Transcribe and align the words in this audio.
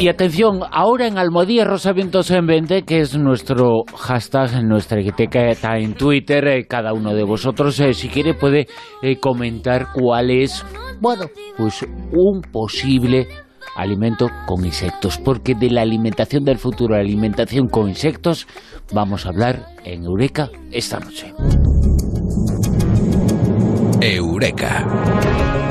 Y 0.00 0.08
atención, 0.08 0.60
ahora 0.70 1.06
en 1.06 1.18
Almodía 1.18 1.64
Rosa 1.64 1.92
Vientos 1.92 2.30
en 2.30 2.46
20, 2.46 2.82
que 2.82 3.00
es 3.00 3.16
nuestro 3.16 3.84
hashtag, 3.96 4.62
nuestra 4.64 5.00
etiqueta 5.00 5.78
en 5.78 5.94
Twitter, 5.94 6.46
eh, 6.48 6.66
cada 6.66 6.92
uno 6.92 7.14
de 7.14 7.22
vosotros, 7.22 7.78
eh, 7.80 7.94
si 7.94 8.08
quiere, 8.08 8.34
puede 8.34 8.66
eh, 9.02 9.16
comentar 9.18 9.86
cuál 9.94 10.30
es, 10.30 10.64
bueno, 11.00 11.26
pues 11.56 11.86
un 12.12 12.42
posible 12.42 13.28
alimento 13.76 14.28
con 14.46 14.64
insectos, 14.64 15.18
porque 15.18 15.54
de 15.54 15.70
la 15.70 15.82
alimentación 15.82 16.44
del 16.44 16.58
futuro, 16.58 16.94
la 16.94 17.00
alimentación 17.00 17.68
con 17.68 17.88
insectos, 17.88 18.46
vamos 18.92 19.26
a 19.26 19.30
hablar 19.30 19.66
en 19.84 20.04
Eureka 20.04 20.50
esta 20.70 20.98
noche. 20.98 21.32
Eureka. 24.00 25.63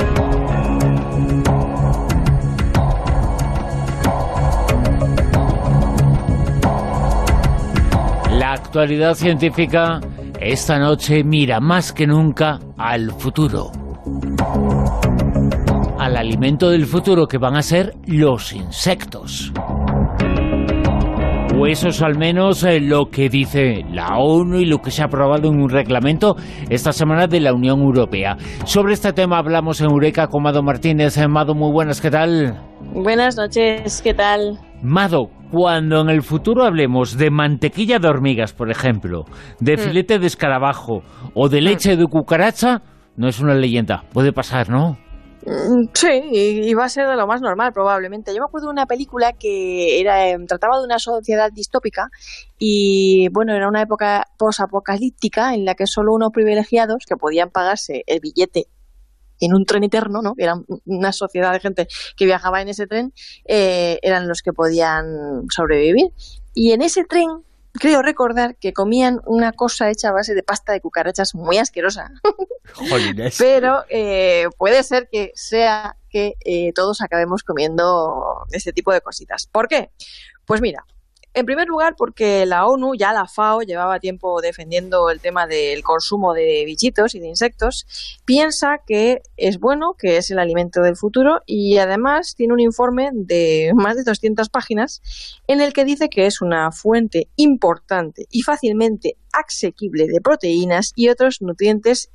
La 8.54 8.60
actualidad 8.60 9.16
científica 9.16 10.00
esta 10.39 10.78
noche 10.78 11.24
mira 11.24 11.60
más 11.60 11.92
que 11.92 12.06
nunca 12.06 12.60
al 12.78 13.10
futuro. 13.10 13.71
Al 15.98 16.16
alimento 16.16 16.70
del 16.70 16.86
futuro 16.86 17.25
que 17.25 17.39
van 17.39 17.56
a 17.56 17.64
ser 17.64 17.96
los 18.06 18.54
insectos. 18.54 19.52
O 21.58 21.66
eso 21.66 21.88
es 21.88 22.00
al 22.04 22.16
menos 22.20 22.64
eh, 22.64 22.80
lo 22.80 23.08
que 23.10 23.28
dice 23.28 23.86
la 23.89 24.20
ONU 24.20 24.60
y 24.60 24.66
lo 24.66 24.83
que 24.83 24.92
se 24.92 25.02
ha 25.02 25.06
aprobado 25.06 25.50
en 25.50 25.60
un 25.60 25.70
reglamento 25.70 26.36
esta 26.70 26.92
semana 26.92 27.25
de 27.25 27.39
la 27.39 27.54
Unión 27.54 27.80
Europea. 27.80 28.38
Sobre 28.66 28.94
este 28.94 29.14
tema 29.14 29.39
hablamos 29.39 29.82
en 29.82 29.89
Eureka 29.89 30.28
con 30.28 30.44
Mado 30.44 30.61
Martínez. 30.61 31.18
Eh, 31.18 31.28
Mado, 31.28 31.56
muy 31.56 31.72
buenas, 31.72 32.00
¿qué 32.00 32.11
tal? 32.11 32.61
Buenas 32.94 33.36
noches, 33.36 34.00
¿qué 34.03 34.14
tal? 34.14 34.59
Mado, 34.83 35.31
cuando 35.53 36.02
en 36.02 36.09
el 36.09 36.23
futuro 36.23 36.64
hablemos 36.64 37.16
de 37.16 37.30
mantequilla 37.30 38.00
de 38.00 38.08
hormigas, 38.08 38.53
por 38.53 38.72
ejemplo, 38.72 39.25
de 39.59 39.77
mm. 39.77 39.80
filete 39.80 40.17
de 40.17 40.25
escarabajo 40.25 41.03
o 41.36 41.47
de 41.47 41.61
leche 41.61 41.95
de 41.95 42.08
cucaracha, 42.08 42.81
no 43.17 43.27
es 43.27 43.39
una 43.39 43.53
leyenda. 43.53 44.03
Puede 44.14 44.33
pasar, 44.33 44.69
¿no? 44.69 44.97
Mm, 45.45 45.89
sí, 45.94 46.08
y 46.31 46.73
va 46.73 46.86
a 46.86 46.89
ser 46.89 47.08
de 47.08 47.16
lo 47.16 47.27
más 47.27 47.39
normal 47.39 47.72
probablemente. 47.72 48.33
Yo 48.33 48.39
me 48.39 48.45
acuerdo 48.45 48.69
de 48.69 48.73
una 48.73 48.88
película 48.88 49.33
que 49.33 50.02
era 50.02 50.27
em, 50.27 50.47
trataba 50.47 50.80
de 50.80 50.86
una 50.86 50.97
sociedad 50.97 51.52
distópica 51.53 52.08
y 52.58 53.27
bueno, 53.31 53.53
era 53.53 53.67
una 53.67 53.83
época 53.83 54.23
posapocalíptica 54.39 55.53
en 55.53 55.66
la 55.66 55.75
que 55.75 55.86
solo 55.86 56.16
unos 56.16 56.31
privilegiados 56.33 57.05
que 57.08 57.16
podían 57.16 57.52
pagarse 57.52 58.02
el 58.08 58.22
billete 58.22 58.70
en 59.45 59.53
un 59.53 59.66
tren 59.66 59.83
eterno, 59.83 60.22
¿no? 60.22 60.33
Era 60.38 60.55
una 60.86 61.11
sociedad 61.11 61.52
de 61.53 61.59
gente 61.59 61.88
que 62.16 62.25
viajaba 62.25 62.61
en 62.61 62.69
ese 62.69 62.88
tren, 62.88 63.13
eh, 63.45 63.99
eran 64.02 64.27
los 64.27 64.41
que 64.41 64.53
podían 64.53 65.45
sobrevivir. 65.49 66.11
Y 66.53 66.72
en 66.72 66.81
ese 66.81 67.03
tren, 67.03 67.44
creo 67.73 68.02
recordar 68.02 68.55
que 68.58 68.73
comían 68.73 69.19
una 69.25 69.52
cosa 69.52 69.89
hecha 69.89 70.09
a 70.09 70.14
base 70.14 70.36
de 70.36 70.44
pasta 70.44 70.73
de 70.73 70.81
cucarachas 70.81 71.36
muy 71.36 71.58
asquerosa. 71.58 72.11
Pero 73.38 73.83
eh, 73.89 74.47
puede 74.58 74.83
ser 74.83 75.09
que 75.11 75.31
sea 75.36 75.97
que 76.09 76.36
eh, 76.45 76.71
todos 76.73 77.02
acabemos 77.02 77.44
comiendo 77.44 78.45
este 78.52 78.71
tipo 78.71 78.94
de 78.94 79.02
cositas. 79.02 79.47
¿Por 79.52 79.67
qué? 79.67 79.89
Pues 80.45 80.61
mira, 80.61 80.86
en 81.34 81.45
primer 81.45 81.67
lugar, 81.67 81.95
porque 81.98 82.45
la 82.45 82.67
ONU, 82.67 82.95
ya 82.95 83.12
la 83.14 83.28
FAO, 83.28 83.62
llevaba 83.62 84.00
tiempo 84.00 84.42
defendiendo 84.42 85.09
el 85.09 85.20
tema 85.20 85.48
del 85.48 85.84
consumo 85.84 86.34
de 86.34 86.64
bichitos 86.66 87.16
y 87.16 87.20
de 87.20 87.28
insectos, 87.28 87.86
piensa 88.26 88.80
que 88.86 89.22
es 89.38 89.59
bueno, 89.59 89.95
que 89.98 90.17
es 90.17 90.30
el 90.30 90.39
alimento 90.39 90.81
del 90.81 90.95
futuro 90.95 91.42
y 91.45 91.78
además 91.78 92.36
tiene 92.36 92.54
un 92.54 92.59
informe 92.59 93.09
de 93.14 93.72
más 93.76 93.95
de 93.95 94.04
200 94.04 94.50
páginas 94.50 95.02
en 95.48 95.61
el 95.61 95.73
que 95.73 95.86
dice 95.86 96.09
que 96.09 96.26
es 96.26 96.42
una 96.42 96.72
fuente 96.72 97.28
importante 97.36 98.28
y 98.30 98.42
fácilmente 98.42 99.17
asequible 99.31 100.08
de 100.08 100.22
proteínas 100.22 100.92
y 100.95 101.10
otros 101.10 101.42
nutrientes 101.42 102.11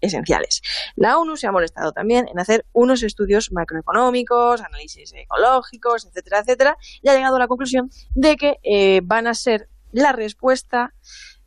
esenciales. 0.00 0.62
La 0.96 1.18
ONU 1.18 1.36
se 1.36 1.46
ha 1.46 1.52
molestado 1.52 1.92
también 1.92 2.28
en 2.28 2.38
hacer 2.38 2.66
unos 2.72 3.02
estudios 3.02 3.52
macroeconómicos, 3.52 4.60
análisis 4.60 5.12
ecológicos, 5.14 6.06
etcétera, 6.06 6.40
etcétera, 6.40 6.76
y 7.02 7.08
ha 7.08 7.14
llegado 7.14 7.36
a 7.36 7.38
la 7.38 7.48
conclusión 7.48 7.90
de 8.14 8.36
que 8.36 8.58
eh, 8.62 9.00
van 9.04 9.26
a 9.26 9.34
ser 9.34 9.68
la 9.92 10.12
respuesta 10.12 10.94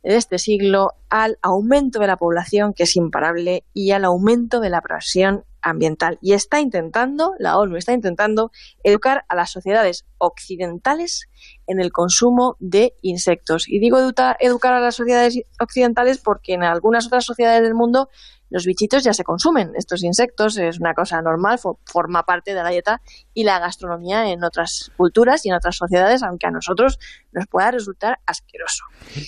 de 0.02 0.16
este 0.16 0.38
siglo 0.38 0.92
al 1.10 1.38
aumento 1.42 1.98
de 1.98 2.06
la 2.06 2.16
población, 2.16 2.72
que 2.72 2.84
es 2.84 2.96
imparable, 2.96 3.64
y 3.74 3.90
al 3.90 4.04
aumento 4.04 4.60
de 4.60 4.70
la 4.70 4.80
presión 4.80 5.44
ambiental. 5.60 6.18
Y 6.22 6.32
está 6.32 6.60
intentando, 6.60 7.34
la 7.38 7.58
ONU 7.58 7.76
está 7.76 7.92
intentando, 7.92 8.50
educar 8.82 9.24
a 9.28 9.34
las 9.34 9.50
sociedades 9.50 10.06
occidentales 10.18 11.28
en 11.68 11.80
el 11.80 11.92
consumo 11.92 12.56
de 12.58 12.94
insectos. 13.02 13.68
Y 13.68 13.78
digo 13.78 13.98
educar 13.98 14.72
a 14.74 14.80
las 14.80 14.96
sociedades 14.96 15.40
occidentales 15.60 16.18
porque 16.18 16.54
en 16.54 16.64
algunas 16.64 17.06
otras 17.06 17.24
sociedades 17.24 17.62
del 17.62 17.74
mundo 17.74 18.08
los 18.50 18.64
bichitos 18.64 19.04
ya 19.04 19.12
se 19.12 19.24
consumen. 19.24 19.72
Estos 19.76 20.02
insectos 20.02 20.56
es 20.58 20.80
una 20.80 20.94
cosa 20.94 21.20
normal, 21.20 21.58
forma 21.84 22.22
parte 22.22 22.54
de 22.54 22.62
la 22.62 22.70
dieta 22.70 23.00
y 23.34 23.44
la 23.44 23.58
gastronomía 23.58 24.30
en 24.30 24.42
otras 24.42 24.90
culturas 24.96 25.44
y 25.44 25.50
en 25.50 25.56
otras 25.56 25.76
sociedades, 25.76 26.22
aunque 26.22 26.46
a 26.46 26.50
nosotros 26.50 26.98
nos 27.32 27.46
pueda 27.46 27.70
resultar 27.70 28.18
asqueroso. 28.26 28.84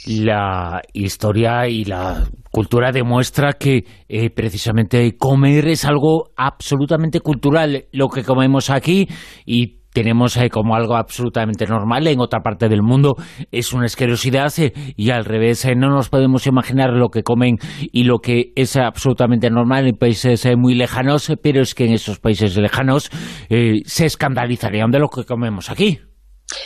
La 0.07 0.81
historia 0.93 1.69
y 1.69 1.85
la 1.85 2.25
cultura 2.51 2.93
demuestra 2.93 3.53
que 3.53 3.85
eh, 4.09 4.31
precisamente 4.31 5.17
comer 5.19 5.69
es 5.69 5.85
algo 5.85 6.31
absolutamente 6.37 7.21
cultural. 7.21 7.87
Lo 7.93 8.09
que 8.09 8.25
comemos 8.25 8.71
aquí 8.71 9.07
y 9.45 9.80
tenemos 9.93 10.37
ahí 10.37 10.49
como 10.49 10.75
algo 10.75 10.97
absolutamente 10.97 11.67
normal, 11.67 12.07
en 12.07 12.21
otra 12.21 12.41
parte 12.41 12.69
del 12.69 12.83
mundo 12.83 13.17
es 13.51 13.73
una 13.73 13.87
asquerosidad 13.87 14.53
eh, 14.59 14.73
y 14.97 15.11
al 15.11 15.25
revés, 15.25 15.65
eh, 15.65 15.75
no 15.75 15.89
nos 15.91 16.09
podemos 16.09 16.47
imaginar 16.47 16.91
lo 16.91 17.09
que 17.09 17.23
comen 17.23 17.57
y 17.93 18.05
lo 18.05 18.19
que 18.19 18.53
es 18.57 18.77
absolutamente 18.77 19.51
normal 19.51 19.87
en 19.87 19.97
países 19.97 20.45
eh, 20.47 20.57
muy 20.57 20.75
lejanos, 20.75 21.33
pero 21.43 21.63
es 21.63 21.75
que 21.75 21.87
en 21.87 21.93
esos 21.93 22.19
países 22.19 22.57
lejanos 22.57 23.11
se 23.49 24.07
escandalizarían 24.07 24.91
de 24.91 24.99
lo 24.99 25.09
que 25.09 25.25
comemos 25.25 25.71
aquí. 25.71 25.99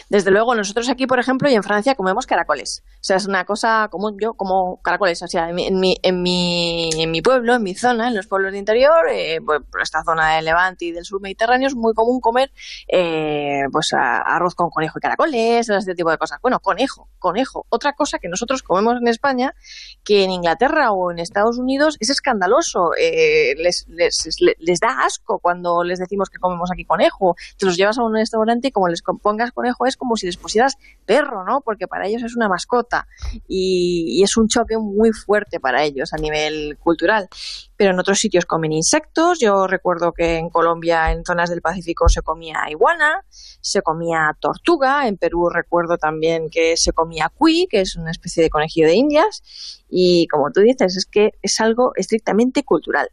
Desde 0.08 0.30
luego, 0.30 0.54
nosotros 0.54 0.88
aquí, 0.88 1.06
por 1.06 1.18
ejemplo, 1.18 1.48
y 1.48 1.54
en 1.54 1.62
Francia 1.62 1.94
comemos 1.94 2.26
caracoles. 2.26 2.82
O 2.86 2.98
sea, 3.00 3.16
es 3.16 3.26
una 3.26 3.44
cosa 3.44 3.88
común, 3.90 4.16
yo 4.20 4.34
como 4.34 4.80
caracoles. 4.82 5.22
O 5.22 5.28
sea, 5.28 5.50
en 5.50 5.54
mi, 5.54 5.66
en 5.66 6.22
mi, 6.22 6.90
en 6.96 7.10
mi, 7.10 7.22
pueblo, 7.22 7.54
en 7.54 7.62
mi 7.62 7.74
zona, 7.74 8.08
en 8.08 8.14
los 8.14 8.26
pueblos 8.26 8.52
de 8.52 8.58
interior, 8.58 9.08
eh, 9.10 9.40
pues, 9.44 9.60
esta 9.82 10.02
zona 10.04 10.36
de 10.36 10.42
Levante 10.42 10.86
y 10.86 10.92
del 10.92 11.04
sur 11.04 11.20
mediterráneo, 11.20 11.68
es 11.68 11.74
muy 11.74 11.92
común 11.94 12.20
comer 12.20 12.50
eh, 12.88 13.62
pues 13.70 13.92
arroz 13.92 14.54
con 14.54 14.70
conejo 14.70 14.98
y 14.98 15.02
caracoles, 15.02 15.68
este 15.68 15.94
tipo 15.94 16.10
de 16.10 16.18
cosas. 16.18 16.38
Bueno, 16.40 16.60
conejo, 16.60 17.08
conejo. 17.18 17.66
Otra 17.68 17.92
cosa 17.92 18.18
que 18.18 18.28
nosotros 18.28 18.62
comemos 18.62 18.96
en 19.00 19.08
España, 19.08 19.54
que 20.02 20.24
en 20.24 20.30
Inglaterra 20.30 20.92
o 20.92 21.10
en 21.10 21.18
Estados 21.18 21.58
Unidos 21.58 21.96
es 22.00 22.10
escandaloso. 22.10 22.92
Eh, 22.98 23.54
les, 23.58 23.86
les, 23.88 24.36
les, 24.58 24.80
da 24.80 25.04
asco 25.04 25.38
cuando 25.38 25.84
les 25.84 25.98
decimos 25.98 26.30
que 26.30 26.38
comemos 26.38 26.70
aquí 26.72 26.84
conejo. 26.84 27.36
Te 27.58 27.66
los 27.66 27.76
llevas 27.76 27.98
a 27.98 28.02
un 28.02 28.14
restaurante 28.14 28.68
y 28.68 28.70
como 28.70 28.88
les 28.88 29.02
pongas 29.02 29.52
conejo 29.52 29.73
es 29.86 29.96
como 29.96 30.16
si 30.16 30.26
les 30.26 30.36
pusieras 30.36 30.76
perro, 31.04 31.44
¿no? 31.44 31.60
Porque 31.60 31.86
para 31.86 32.06
ellos 32.06 32.22
es 32.22 32.36
una 32.36 32.48
mascota 32.48 33.06
y, 33.48 34.22
es 34.22 34.36
un 34.36 34.48
choque 34.48 34.78
muy 34.78 35.12
fuerte 35.12 35.60
para 35.60 35.82
ellos 35.82 36.12
a 36.12 36.16
nivel 36.16 36.78
cultural. 36.78 37.28
Pero 37.76 37.90
en 37.90 37.98
otros 37.98 38.18
sitios 38.18 38.46
comen 38.46 38.72
insectos. 38.72 39.38
Yo 39.38 39.66
recuerdo 39.66 40.12
que 40.12 40.36
en 40.36 40.48
Colombia, 40.48 41.12
en 41.12 41.24
zonas 41.24 41.50
del 41.50 41.60
Pacífico, 41.60 42.08
se 42.08 42.22
comía 42.22 42.64
iguana, 42.70 43.24
se 43.28 43.82
comía 43.82 44.36
tortuga. 44.40 45.06
En 45.08 45.16
Perú 45.16 45.50
recuerdo 45.50 45.98
también 45.98 46.48
que 46.50 46.76
se 46.76 46.92
comía 46.92 47.30
cuy, 47.34 47.66
que 47.68 47.80
es 47.80 47.96
una 47.96 48.10
especie 48.10 48.42
de 48.42 48.50
conejillo 48.50 48.86
de 48.86 48.94
indias. 48.94 49.82
Y 49.90 50.26
como 50.28 50.50
tú 50.50 50.60
dices, 50.60 50.96
es 50.96 51.06
que 51.06 51.32
es 51.42 51.60
algo 51.60 51.92
estrictamente 51.96 52.62
cultural. 52.62 53.10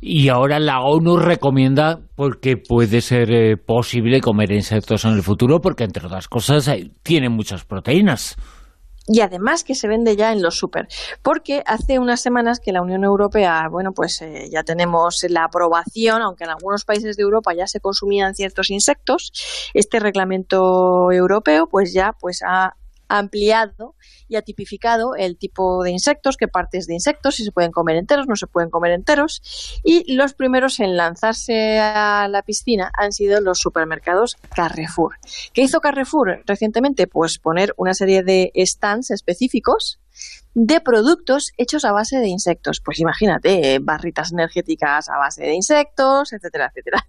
Y 0.00 0.28
ahora 0.28 0.58
la 0.58 0.80
ONU 0.80 1.16
recomienda 1.16 2.00
porque 2.14 2.56
puede 2.56 3.00
ser 3.00 3.32
eh, 3.32 3.56
posible 3.56 4.20
comer 4.20 4.52
insectos 4.52 5.04
en 5.04 5.12
el 5.12 5.22
futuro 5.22 5.60
porque, 5.60 5.84
entre 5.84 6.06
otras 6.06 6.28
cosas, 6.28 6.70
tienen 7.02 7.32
muchas 7.32 7.64
proteínas. 7.64 8.36
Y 9.08 9.20
además 9.20 9.64
que 9.64 9.74
se 9.74 9.88
vende 9.88 10.14
ya 10.14 10.32
en 10.32 10.42
los 10.42 10.56
super, 10.56 10.86
porque 11.22 11.62
hace 11.66 11.98
unas 11.98 12.20
semanas 12.20 12.60
que 12.60 12.70
la 12.70 12.82
Unión 12.82 13.02
Europea, 13.02 13.66
bueno, 13.68 13.90
pues 13.92 14.22
eh, 14.22 14.48
ya 14.52 14.62
tenemos 14.62 15.26
la 15.28 15.44
aprobación, 15.44 16.22
aunque 16.22 16.44
en 16.44 16.50
algunos 16.50 16.84
países 16.84 17.16
de 17.16 17.24
Europa 17.24 17.52
ya 17.52 17.66
se 17.66 17.80
consumían 17.80 18.34
ciertos 18.34 18.70
insectos, 18.70 19.32
este 19.74 19.98
reglamento 19.98 21.10
europeo 21.10 21.66
pues 21.68 21.92
ya 21.92 22.12
pues 22.20 22.42
ha 22.46 22.76
ampliado 23.18 23.94
y 24.28 24.36
ha 24.36 24.42
tipificado 24.42 25.14
el 25.16 25.36
tipo 25.36 25.82
de 25.84 25.90
insectos, 25.90 26.36
qué 26.36 26.48
partes 26.48 26.86
de 26.86 26.94
insectos, 26.94 27.36
si 27.36 27.44
se 27.44 27.52
pueden 27.52 27.70
comer 27.70 27.96
enteros, 27.96 28.26
no 28.26 28.36
se 28.36 28.46
pueden 28.46 28.70
comer 28.70 28.92
enteros. 28.92 29.42
Y 29.84 30.14
los 30.14 30.34
primeros 30.34 30.80
en 30.80 30.96
lanzarse 30.96 31.78
a 31.78 32.26
la 32.28 32.42
piscina 32.42 32.90
han 32.96 33.12
sido 33.12 33.40
los 33.40 33.58
supermercados 33.58 34.36
Carrefour. 34.54 35.16
¿Qué 35.52 35.62
hizo 35.62 35.80
Carrefour 35.80 36.42
recientemente? 36.46 37.06
Pues 37.06 37.38
poner 37.38 37.74
una 37.76 37.94
serie 37.94 38.22
de 38.22 38.52
stands 38.56 39.10
específicos 39.10 39.98
de 40.54 40.80
productos 40.80 41.52
hechos 41.56 41.84
a 41.84 41.92
base 41.92 42.18
de 42.18 42.28
insectos. 42.28 42.80
Pues 42.84 42.98
imagínate, 43.00 43.78
barritas 43.78 44.32
energéticas 44.32 45.08
a 45.08 45.18
base 45.18 45.42
de 45.42 45.54
insectos, 45.54 46.32
etcétera, 46.32 46.70
etcétera. 46.70 47.04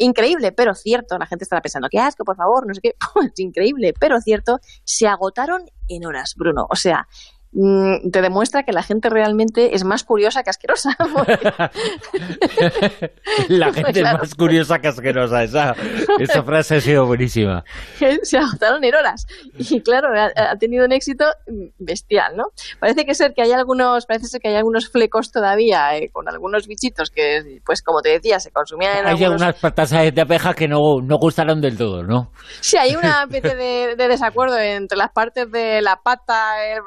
Increíble, 0.00 0.52
pero 0.52 0.74
cierto. 0.74 1.18
La 1.18 1.26
gente 1.26 1.44
estará 1.44 1.62
pensando, 1.62 1.88
qué 1.90 1.98
asco, 1.98 2.24
por 2.24 2.36
favor, 2.36 2.66
no 2.66 2.74
sé 2.74 2.80
qué. 2.80 2.94
Pues 3.14 3.32
increíble, 3.38 3.94
pero 3.98 4.20
cierto. 4.20 4.58
Se 4.84 5.06
agotaron 5.06 5.62
en 5.88 6.06
horas, 6.06 6.34
Bruno. 6.36 6.66
O 6.70 6.76
sea, 6.76 7.06
Mm, 7.52 8.10
te 8.12 8.22
demuestra 8.22 8.62
que 8.62 8.72
la 8.72 8.84
gente 8.84 9.10
realmente 9.10 9.74
es 9.74 9.84
más 9.84 10.04
curiosa 10.04 10.44
que 10.44 10.50
asquerosa. 10.50 10.96
la 13.48 13.72
gente 13.72 14.00
es 14.00 14.02
más 14.02 14.34
curiosa 14.36 14.78
que 14.78 14.88
asquerosa. 14.88 15.42
Esa, 15.42 15.74
esa 16.20 16.44
frase 16.44 16.76
ha 16.76 16.80
sido 16.80 17.06
buenísima. 17.06 17.64
Se 18.22 18.38
agotaron 18.38 18.84
en 18.84 18.94
horas. 18.94 19.26
Y 19.58 19.82
claro, 19.82 20.08
ha, 20.14 20.56
tenido 20.56 20.84
un 20.84 20.92
éxito 20.92 21.24
bestial, 21.78 22.36
¿no? 22.36 22.44
Parece 22.78 23.04
que 23.04 23.14
ser 23.14 23.32
que 23.34 23.42
hay 23.42 23.52
algunos, 23.52 24.06
parece 24.06 24.26
ser 24.26 24.40
que 24.40 24.48
hay 24.48 24.56
algunos 24.56 24.88
flecos 24.88 25.32
todavía 25.32 25.96
eh, 25.96 26.10
con 26.12 26.28
algunos 26.28 26.68
bichitos 26.68 27.10
que, 27.10 27.60
pues 27.64 27.82
como 27.82 28.00
te 28.00 28.10
decía, 28.10 28.38
se 28.38 28.52
consumían 28.52 28.98
en 28.98 29.06
Hay 29.06 29.24
algunas 29.24 29.56
patas 29.56 29.90
de 29.90 30.20
abeja 30.20 30.54
que 30.54 30.68
no, 30.68 31.00
no 31.02 31.18
gustaron 31.18 31.60
del 31.60 31.76
todo, 31.76 32.04
¿no? 32.04 32.30
Sí, 32.60 32.76
hay 32.76 32.94
una 32.94 33.26
especie 33.28 33.56
de, 33.56 34.08
desacuerdo 34.08 34.56
entre 34.58 34.96
las 34.96 35.10
partes 35.10 35.50
de 35.50 35.82
la 35.82 35.96
pata, 35.96 36.64
el 36.64 36.80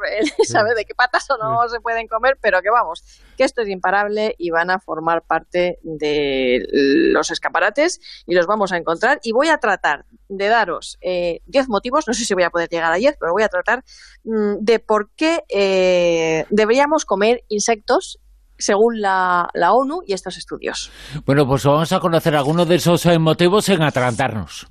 sabe 0.54 0.74
de 0.76 0.86
qué 0.86 0.96
patas 0.96 1.30
o 1.30 1.38
no 1.38 1.68
se 1.68 1.80
pueden 1.80 2.08
comer, 2.08 2.38
pero 2.42 2.62
que 2.62 2.70
vamos, 2.70 3.04
que 3.38 3.44
esto 3.44 3.62
es 3.62 3.70
imparable 3.70 4.36
y 4.38 4.50
van 4.50 4.70
a 4.70 4.80
formar 4.80 5.24
parte 5.24 5.80
de 5.84 6.66
los 6.72 7.32
escaparates 7.32 8.00
y 8.26 8.34
los 8.34 8.48
vamos 8.48 8.72
a 8.72 8.78
encontrar. 8.78 9.20
Y 9.24 9.32
voy 9.32 9.50
a 9.50 9.58
tratar 9.58 10.06
de 10.30 10.48
daros 10.48 10.98
10 11.02 11.04
eh, 11.04 11.66
motivos, 11.68 12.08
no 12.08 12.14
sé 12.14 12.26
si 12.26 12.34
voy 12.34 12.44
a 12.44 12.50
poder 12.50 12.70
llegar 12.70 12.94
a 12.94 12.96
10, 12.96 13.18
pero 13.20 13.34
voy 13.34 13.44
a 13.44 13.50
tratar 13.50 13.84
mm, 14.24 14.56
de 14.60 14.80
por 14.80 15.10
qué 15.16 15.44
eh, 15.50 16.46
deberíamos 16.50 17.06
comer 17.06 17.44
insectos 17.50 18.20
según 18.58 19.02
la, 19.02 19.50
ONU 19.54 20.02
y 20.06 20.14
estos 20.14 20.38
estudios. 20.38 20.92
Bueno, 21.26 21.46
pues 21.48 21.66
vamos 21.66 21.92
a 21.92 22.00
conocer 22.00 22.36
algunos 22.36 22.68
de 22.68 22.76
esos 22.76 23.06
eh, 23.06 23.20
motivos 23.20 23.68
en 23.70 23.82
atragantarnos. 23.82 24.68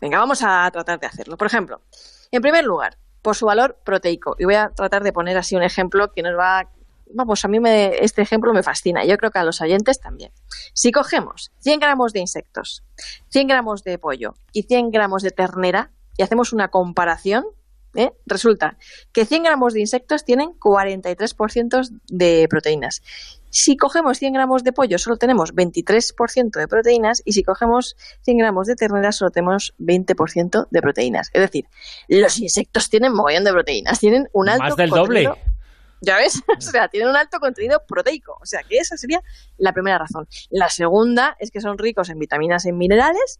Venga, 0.00 0.18
vamos 0.18 0.42
a 0.42 0.68
tratar 0.70 0.98
de 0.98 1.06
hacerlo. 1.06 1.36
Por 1.36 1.46
ejemplo, 1.46 1.82
en 2.30 2.42
primer 2.42 2.64
lugar, 2.64 2.96
por 3.22 3.36
su 3.36 3.46
valor 3.46 3.78
proteico. 3.84 4.36
Y 4.38 4.44
voy 4.44 4.56
a 4.56 4.70
tratar 4.70 5.02
de 5.02 5.12
poner 5.12 5.38
así 5.38 5.56
un 5.56 5.62
ejemplo 5.62 6.12
que 6.12 6.22
nos 6.22 6.38
va 6.38 6.68
vamos, 7.14 7.44
a 7.44 7.48
mí 7.48 7.60
me, 7.60 7.96
este 7.98 8.22
ejemplo 8.22 8.52
me 8.52 8.62
fascina, 8.62 9.04
yo 9.04 9.16
creo 9.16 9.30
que 9.30 9.38
a 9.38 9.44
los 9.44 9.60
oyentes 9.60 10.00
también. 10.00 10.32
Si 10.72 10.92
cogemos 10.92 11.52
100 11.60 11.80
gramos 11.80 12.12
de 12.12 12.20
insectos, 12.20 12.84
100 13.28 13.48
gramos 13.48 13.84
de 13.84 13.98
pollo 13.98 14.34
y 14.52 14.62
100 14.62 14.90
gramos 14.90 15.22
de 15.22 15.30
ternera 15.30 15.90
y 16.16 16.22
hacemos 16.22 16.52
una 16.52 16.68
comparación, 16.68 17.44
¿eh? 17.94 18.12
resulta 18.26 18.78
que 19.12 19.24
100 19.24 19.44
gramos 19.44 19.74
de 19.74 19.80
insectos 19.80 20.24
tienen 20.24 20.50
43% 20.58 22.00
de 22.08 22.46
proteínas 22.48 23.02
si 23.52 23.76
cogemos 23.76 24.18
100 24.18 24.32
gramos 24.32 24.64
de 24.64 24.72
pollo 24.72 24.98
solo 24.98 25.18
tenemos 25.18 25.54
23% 25.54 26.58
de 26.58 26.66
proteínas 26.66 27.20
y 27.24 27.32
si 27.32 27.44
cogemos 27.44 27.96
100 28.22 28.38
gramos 28.38 28.66
de 28.66 28.74
ternera 28.76 29.12
solo 29.12 29.30
tenemos 29.30 29.74
20% 29.78 30.68
de 30.70 30.80
proteínas. 30.80 31.28
Es 31.34 31.42
decir, 31.42 31.66
los 32.08 32.38
insectos 32.38 32.88
tienen 32.88 33.12
mogollón 33.12 33.44
de 33.44 33.52
proteínas, 33.52 34.00
tienen 34.00 34.28
un 34.32 34.48
alto 34.48 34.64
Más 34.64 34.76
del 34.76 34.88
doble. 34.88 35.28
¿Ya 36.00 36.16
ves? 36.16 36.42
o 36.58 36.60
sea, 36.60 36.88
tienen 36.88 37.10
un 37.10 37.16
alto 37.16 37.38
contenido 37.40 37.82
proteico. 37.86 38.38
O 38.40 38.46
sea, 38.46 38.62
que 38.62 38.78
esa 38.78 38.96
sería 38.96 39.22
la 39.58 39.74
primera 39.74 39.98
razón. 39.98 40.26
La 40.48 40.70
segunda 40.70 41.36
es 41.38 41.50
que 41.50 41.60
son 41.60 41.76
ricos 41.76 42.08
en 42.08 42.18
vitaminas 42.18 42.64
y 42.64 42.72
minerales 42.72 43.38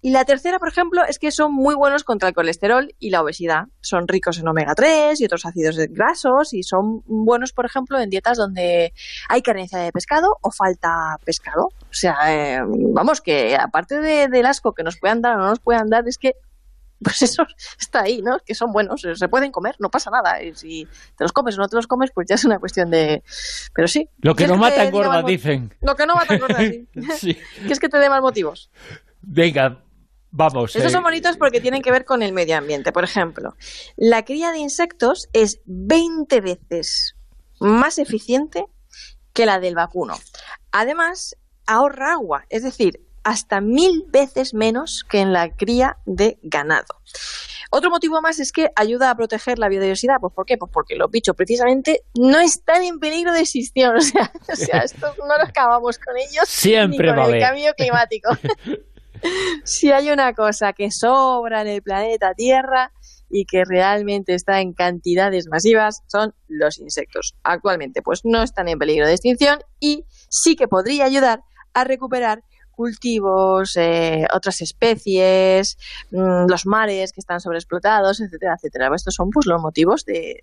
y 0.00 0.10
la 0.10 0.24
tercera, 0.24 0.60
por 0.60 0.68
ejemplo, 0.68 1.04
es 1.04 1.18
que 1.18 1.32
son 1.32 1.52
muy 1.52 1.74
buenos 1.74 2.04
contra 2.04 2.28
el 2.28 2.34
colesterol 2.34 2.94
y 3.00 3.10
la 3.10 3.20
obesidad. 3.20 3.64
Son 3.80 4.06
ricos 4.06 4.38
en 4.38 4.46
omega 4.46 4.74
3 4.76 5.20
y 5.20 5.24
otros 5.24 5.44
ácidos 5.44 5.76
grasos 5.90 6.54
y 6.54 6.62
son 6.62 7.02
buenos, 7.06 7.52
por 7.52 7.66
ejemplo, 7.66 7.98
en 7.98 8.08
dietas 8.08 8.38
donde 8.38 8.92
hay 9.28 9.42
carencia 9.42 9.80
de 9.80 9.90
pescado 9.90 10.38
o 10.40 10.52
falta 10.52 11.16
pescado. 11.24 11.66
O 11.66 11.92
sea, 11.92 12.16
eh, 12.28 12.60
vamos, 12.64 13.20
que 13.20 13.56
aparte 13.56 13.98
del 14.28 14.46
asco 14.46 14.72
que 14.72 14.84
nos 14.84 14.98
puedan 14.98 15.20
dar 15.20 15.34
o 15.34 15.38
no 15.38 15.48
nos 15.48 15.58
puedan 15.58 15.90
dar, 15.90 16.06
es 16.06 16.16
que 16.16 16.34
pues 17.02 17.22
eso 17.22 17.44
está 17.80 18.02
ahí, 18.02 18.22
¿no? 18.22 18.38
Que 18.38 18.54
son 18.54 18.72
buenos, 18.72 19.02
se 19.02 19.28
pueden 19.28 19.50
comer, 19.50 19.74
no 19.80 19.90
pasa 19.90 20.10
nada. 20.10 20.40
Y 20.42 20.54
si 20.54 20.86
te 21.16 21.24
los 21.24 21.32
comes 21.32 21.58
o 21.58 21.60
no 21.60 21.68
te 21.68 21.74
los 21.74 21.88
comes, 21.88 22.12
pues 22.12 22.28
ya 22.28 22.36
es 22.36 22.44
una 22.44 22.60
cuestión 22.60 22.90
de... 22.90 23.24
Pero 23.74 23.88
sí. 23.88 24.08
Lo 24.20 24.36
que 24.36 24.46
no 24.46 24.56
mata 24.56 24.84
engorda, 24.84 25.22
dicen. 25.22 25.74
Lo 25.80 25.96
que 25.96 26.06
no 26.06 26.14
mata 26.14 26.34
engorda, 26.36 26.58
sí. 26.60 26.88
sí. 27.16 27.38
es 27.68 27.80
que 27.80 27.88
te 27.88 27.98
dé 27.98 28.08
más 28.08 28.22
motivos? 28.22 28.70
Venga, 29.22 29.82
Vamos. 30.30 30.76
Estos 30.76 30.92
son 30.92 31.00
eh, 31.00 31.04
bonitos 31.04 31.36
porque 31.36 31.60
tienen 31.60 31.82
que 31.82 31.90
ver 31.90 32.04
con 32.04 32.22
el 32.22 32.32
medio 32.32 32.56
ambiente. 32.56 32.92
Por 32.92 33.04
ejemplo, 33.04 33.54
la 33.96 34.24
cría 34.24 34.52
de 34.52 34.58
insectos 34.58 35.28
es 35.32 35.60
20 35.66 36.40
veces 36.40 37.16
más 37.60 37.98
eficiente 37.98 38.66
que 39.32 39.46
la 39.46 39.60
del 39.60 39.74
vacuno. 39.74 40.18
Además, 40.70 41.36
ahorra 41.66 42.12
agua, 42.12 42.44
es 42.50 42.62
decir, 42.62 43.00
hasta 43.24 43.60
mil 43.60 44.04
veces 44.08 44.54
menos 44.54 45.04
que 45.08 45.20
en 45.20 45.32
la 45.32 45.54
cría 45.54 45.98
de 46.06 46.38
ganado. 46.42 46.98
Otro 47.70 47.90
motivo 47.90 48.22
más 48.22 48.40
es 48.40 48.50
que 48.50 48.70
ayuda 48.74 49.10
a 49.10 49.14
proteger 49.14 49.58
la 49.58 49.68
biodiversidad. 49.68 50.16
Pues 50.20 50.32
¿por 50.32 50.46
qué? 50.46 50.56
Pues 50.56 50.72
porque 50.72 50.96
los 50.96 51.10
bichos 51.10 51.36
precisamente 51.36 52.02
no 52.18 52.40
están 52.40 52.82
en 52.82 52.98
peligro 52.98 53.32
de 53.32 53.40
extinción. 53.40 53.96
O 53.98 54.00
sea, 54.00 54.32
o 54.48 54.56
sea 54.56 54.78
esto 54.80 55.14
no 55.18 55.36
lo 55.36 55.44
acabamos 55.44 55.98
con 55.98 56.16
ellos 56.16 56.44
Siempre 56.46 57.12
ni 57.12 57.14
con 57.14 57.34
el 57.34 57.40
cambio 57.40 57.74
climático. 57.76 58.30
si 59.64 59.90
hay 59.92 60.10
una 60.10 60.32
cosa 60.34 60.72
que 60.72 60.90
sobra 60.90 61.62
en 61.62 61.68
el 61.68 61.82
planeta 61.82 62.34
Tierra 62.34 62.92
y 63.30 63.44
que 63.44 63.64
realmente 63.64 64.34
está 64.34 64.60
en 64.60 64.72
cantidades 64.72 65.48
masivas, 65.48 66.02
son 66.06 66.34
los 66.48 66.78
insectos. 66.78 67.34
Actualmente, 67.42 68.02
pues 68.02 68.24
no 68.24 68.42
están 68.42 68.68
en 68.68 68.78
peligro 68.78 69.06
de 69.06 69.12
extinción 69.12 69.58
y 69.80 70.04
sí 70.28 70.56
que 70.56 70.68
podría 70.68 71.04
ayudar 71.04 71.42
a 71.74 71.84
recuperar 71.84 72.42
cultivos, 72.78 73.76
eh, 73.76 74.24
otras 74.32 74.60
especies, 74.60 75.76
mm, 76.12 76.46
los 76.48 76.64
mares 76.64 77.12
que 77.12 77.20
están 77.20 77.40
sobreexplotados, 77.40 78.20
etcétera, 78.20 78.54
etcétera. 78.56 78.90
Estos 78.94 79.14
son 79.14 79.30
pues 79.30 79.46
los 79.46 79.60
motivos 79.60 80.04
de, 80.04 80.42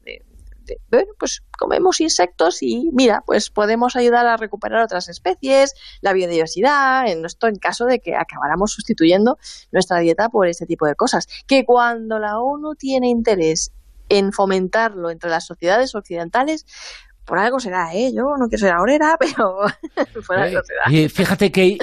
bueno, 0.89 1.11
pues 1.19 1.41
comemos 1.57 1.99
insectos 2.01 2.61
y 2.61 2.89
mira, 2.93 3.23
pues 3.25 3.49
podemos 3.49 3.95
ayudar 3.95 4.27
a 4.27 4.37
recuperar 4.37 4.83
otras 4.83 5.09
especies, 5.09 5.73
la 6.01 6.13
biodiversidad, 6.13 7.07
en 7.07 7.25
esto 7.25 7.47
en 7.47 7.55
caso 7.55 7.85
de 7.85 7.99
que 7.99 8.15
acabáramos 8.15 8.71
sustituyendo 8.71 9.37
nuestra 9.71 9.99
dieta 9.99 10.29
por 10.29 10.47
este 10.47 10.65
tipo 10.65 10.85
de 10.85 10.95
cosas. 10.95 11.27
Que 11.47 11.65
cuando 11.65 12.19
la 12.19 12.39
ONU 12.39 12.75
tiene 12.75 13.09
interés 13.09 13.71
en 14.09 14.31
fomentarlo 14.31 15.09
entre 15.09 15.29
las 15.29 15.45
sociedades 15.45 15.95
occidentales, 15.95 16.65
por 17.25 17.39
algo 17.39 17.59
será, 17.59 17.93
¿eh? 17.93 18.11
Yo 18.15 18.23
no 18.39 18.47
quiero 18.47 18.59
ser 18.59 18.71
ahorera, 18.71 19.17
pero 19.19 19.57
por 20.27 20.37
algo 20.37 20.61
será. 20.63 21.09
fíjate 21.09 21.51
que 21.51 21.77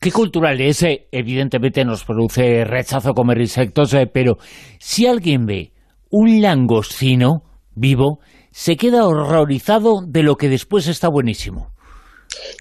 qué 0.00 0.12
cultural 0.12 0.60
es, 0.60 0.82
eh, 0.82 1.08
evidentemente 1.12 1.84
nos 1.84 2.04
produce 2.04 2.64
rechazo 2.64 3.14
comer 3.14 3.40
insectos, 3.40 3.94
eh, 3.94 4.06
pero 4.12 4.38
si 4.78 5.06
alguien 5.06 5.46
ve 5.46 5.72
un 6.10 6.40
langostino 6.40 7.44
vivo, 7.78 8.20
se 8.50 8.76
queda 8.76 9.06
horrorizado 9.06 10.02
de 10.06 10.22
lo 10.22 10.36
que 10.36 10.48
después 10.48 10.86
está 10.86 11.08
buenísimo. 11.08 11.72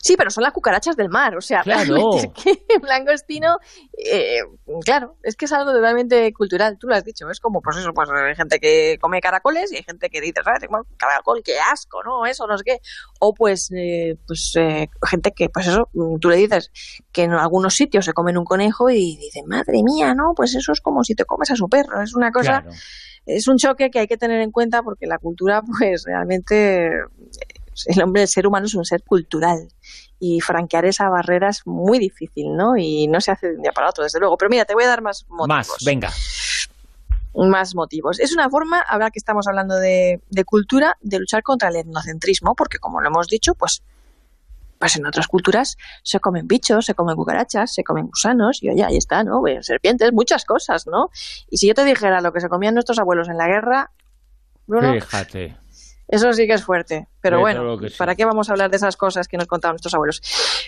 Sí, 0.01 0.15
pero 0.15 0.29
son 0.29 0.43
las 0.43 0.53
cucarachas 0.53 0.95
del 0.95 1.09
mar, 1.09 1.35
o 1.35 1.41
sea, 1.41 1.61
claro. 1.61 1.95
es 2.15 2.27
que 2.43 2.51
el 2.51 2.81
langostino, 2.81 3.57
eh, 3.97 4.39
claro, 4.83 5.17
es 5.23 5.35
que 5.35 5.45
es 5.45 5.51
algo 5.51 5.71
totalmente 5.71 6.31
cultural, 6.33 6.77
tú 6.79 6.87
lo 6.87 6.95
has 6.95 7.03
dicho, 7.03 7.29
es 7.29 7.39
como, 7.39 7.61
pues 7.61 7.77
eso, 7.77 7.91
pues 7.93 8.09
hay 8.09 8.35
gente 8.35 8.59
que 8.59 8.97
come 8.99 9.19
caracoles 9.19 9.71
y 9.71 9.77
hay 9.77 9.83
gente 9.83 10.09
que 10.09 10.21
dice, 10.21 10.41
¿sabes? 10.43 10.61
Caracol, 10.97 11.41
qué 11.43 11.57
asco, 11.59 12.01
¿no? 12.03 12.25
Eso, 12.25 12.47
no 12.47 12.57
sé 12.57 12.63
qué. 12.65 12.77
O 13.19 13.33
pues, 13.33 13.69
eh, 13.75 14.15
pues 14.25 14.53
eh, 14.57 14.87
gente 15.05 15.31
que, 15.35 15.49
pues 15.49 15.67
eso, 15.67 15.89
tú 16.21 16.29
le 16.29 16.37
dices 16.37 16.71
que 17.11 17.23
en 17.23 17.33
algunos 17.33 17.75
sitios 17.75 18.05
se 18.05 18.13
comen 18.13 18.37
un 18.37 18.45
conejo 18.45 18.89
y 18.89 19.17
dicen, 19.17 19.45
madre 19.47 19.81
mía, 19.83 20.13
¿no? 20.13 20.33
Pues 20.35 20.55
eso 20.55 20.71
es 20.71 20.81
como 20.81 21.03
si 21.03 21.13
te 21.15 21.25
comes 21.25 21.51
a 21.51 21.55
su 21.55 21.67
perro, 21.67 22.01
es 22.01 22.15
una 22.15 22.31
cosa 22.31 22.63
es 23.27 23.47
un 23.47 23.57
choque 23.57 23.91
que 23.91 23.99
hay 23.99 24.07
que 24.07 24.17
tener 24.17 24.41
en 24.41 24.51
cuenta 24.51 24.81
porque 24.81 25.05
la 25.05 25.19
cultura, 25.19 25.61
pues 25.79 26.03
realmente 26.05 26.91
el 27.85 28.01
hombre, 28.01 28.23
el 28.23 28.27
ser 28.27 28.47
humano 28.47 28.65
es 28.65 28.73
un 28.73 28.85
ser 28.85 29.03
cultural 29.03 29.67
y 30.19 30.41
franquear 30.41 30.85
esa 30.85 31.09
barrera 31.09 31.49
es 31.49 31.61
muy 31.65 31.99
difícil, 31.99 32.55
¿no? 32.55 32.75
Y 32.75 33.07
no 33.07 33.21
se 33.21 33.31
hace 33.31 33.49
de 33.49 33.55
un 33.55 33.61
día 33.61 33.71
para 33.71 33.89
otro, 33.89 34.03
desde 34.03 34.19
luego. 34.19 34.35
Pero 34.37 34.49
mira, 34.49 34.65
te 34.65 34.73
voy 34.73 34.83
a 34.83 34.87
dar 34.87 35.01
más 35.01 35.25
motivos. 35.29 35.47
Más, 35.47 35.75
venga. 35.85 36.11
Más 37.35 37.75
motivos. 37.75 38.19
Es 38.19 38.33
una 38.33 38.49
forma, 38.49 38.79
ahora 38.79 39.11
que 39.11 39.19
estamos 39.19 39.47
hablando 39.47 39.75
de, 39.75 40.21
de 40.31 40.43
cultura, 40.43 40.97
de 41.01 41.19
luchar 41.19 41.43
contra 41.43 41.69
el 41.69 41.75
etnocentrismo, 41.75 42.55
porque 42.55 42.79
como 42.79 42.99
lo 42.99 43.09
hemos 43.09 43.27
dicho, 43.27 43.53
pues 43.53 43.83
pues 44.79 44.95
en 44.95 45.05
otras 45.05 45.27
culturas 45.27 45.77
se 46.03 46.19
comen 46.19 46.47
bichos, 46.47 46.85
se 46.85 46.93
comen 46.93 47.15
cucarachas, 47.15 47.73
se 47.73 47.83
comen 47.83 48.07
gusanos, 48.07 48.61
y 48.61 48.69
oye, 48.69 48.83
ahí 48.83 48.97
está, 48.97 49.23
¿no? 49.23 49.41
Serpientes, 49.61 50.13
muchas 50.13 50.45
cosas, 50.45 50.87
¿no? 50.87 51.09
Y 51.49 51.57
si 51.57 51.67
yo 51.67 51.73
te 51.73 51.83
dijera 51.83 52.21
lo 52.21 52.31
que 52.31 52.41
se 52.41 52.49
comían 52.49 52.73
nuestros 52.73 52.99
abuelos 52.99 53.29
en 53.29 53.37
la 53.37 53.47
guerra, 53.47 53.91
Fíjate. 54.67 55.55
Eso 56.07 56.31
sí 56.31 56.47
que 56.47 56.53
es 56.53 56.63
fuerte. 56.63 57.07
Pero 57.21 57.39
bueno, 57.41 57.77
¿para 57.97 58.15
qué 58.15 58.23
vamos 58.23 58.47
a 58.47 58.53
hablar 58.53 58.69
de 58.69 58.77
esas 58.77 58.95
cosas 58.95 59.27
que 59.27 59.35
nos 59.35 59.47
contaban 59.47 59.73
nuestros 59.73 59.93
abuelos? 59.93 60.21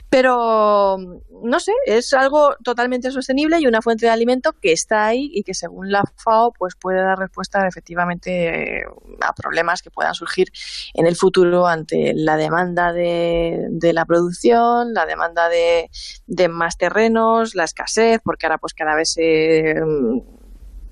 Pero, 0.10 0.98
no 0.98 1.60
sé, 1.60 1.72
es 1.86 2.14
algo 2.14 2.56
totalmente 2.64 3.12
sostenible 3.12 3.60
y 3.60 3.68
una 3.68 3.82
fuente 3.82 4.08
de 4.08 4.12
alimento 4.12 4.54
que 4.62 4.74
está 4.74 5.06
ahí 5.06 5.30
y 5.34 5.44
que 5.44 5.54
según 5.54 5.90
la 5.92 6.04
FAO 6.18 6.52
pues 6.52 6.76
puede 6.76 7.02
dar 7.02 7.18
respuesta 7.18 7.66
efectivamente 7.66 8.84
a 9.22 9.34
problemas 9.34 9.82
que 9.82 9.90
puedan 9.92 10.14
surgir 10.14 10.50
en 10.94 11.06
el 11.06 11.16
futuro 11.16 11.68
ante 11.68 12.14
la 12.14 12.36
demanda 12.36 12.92
de, 12.92 13.68
de 13.70 13.94
la 13.94 14.06
producción, 14.06 14.94
la 14.94 15.06
demanda 15.06 15.48
de, 15.48 15.90
de 16.28 16.50
más 16.50 16.78
terrenos, 16.78 17.56
la 17.56 17.64
escasez, 17.64 18.20
porque 18.24 18.46
ahora 18.46 18.58
pues 18.58 18.74
cada 18.74 18.96
vez 18.96 19.14
se 19.14 19.76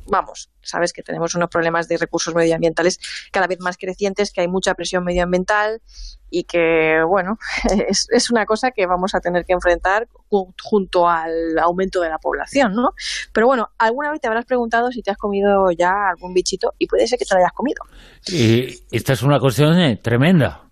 vamos, 0.10 0.50
sabes 0.62 0.94
que 0.94 1.04
tenemos 1.04 1.36
unos 1.36 1.50
problemas 1.50 1.88
de 1.88 1.98
recursos 1.98 2.34
medioambientales 2.34 3.00
cada 3.32 3.48
vez 3.48 3.60
más 3.60 3.78
crecientes, 3.78 4.32
que 4.32 4.42
hay 4.42 4.48
mucha 4.48 4.74
presión 4.74 5.04
medioambiental 5.04 5.82
y 6.30 6.44
que, 6.44 7.02
bueno, 7.08 7.38
es, 7.88 8.30
una 8.30 8.46
cosa 8.46 8.72
que 8.72 8.86
vamos 8.86 9.16
a 9.16 9.20
tener 9.20 9.46
que 9.46 9.54
enfrentar 9.54 10.08
junto 10.30 11.08
al 11.08 11.58
aumento 11.60 12.02
de 12.02 12.10
la 12.10 12.18
población, 12.18 12.74
¿no? 12.74 12.94
Pero 13.32 13.48
bueno, 13.48 13.70
alguna 13.78 14.12
vez 14.12 14.20
te 14.22 14.28
habrás 14.28 14.46
preguntado 14.46 14.92
si 14.92 15.02
te 15.02 15.12
has 15.12 15.18
comido 15.18 15.72
ya 15.72 16.10
algún 16.10 16.34
bichito 16.34 16.74
y 16.78 16.88
puede 16.88 17.08
ser 17.08 17.18
que 17.18 17.26
te 17.26 17.34
lo 17.34 17.40
hayas 17.40 17.54
comido. 17.54 17.84
Y 18.28 18.80
esta 18.92 19.14
es 19.14 19.24
una 19.24 19.40
cuestión 19.40 19.80
eh, 19.80 19.98
tremenda. 19.98 20.70